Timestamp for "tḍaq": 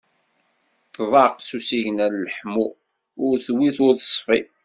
0.95-1.37